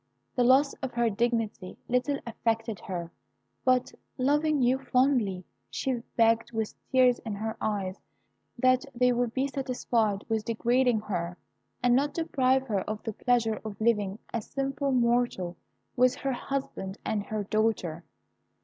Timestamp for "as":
14.33-14.47